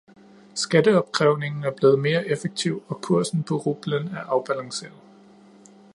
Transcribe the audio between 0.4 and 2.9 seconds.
Skatteopkrævningen er blevet mere effektiv,